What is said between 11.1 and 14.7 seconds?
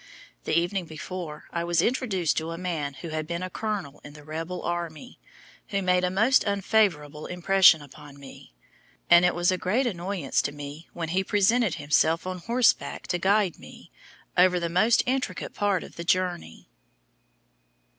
presented himself on horse back to guide me "over the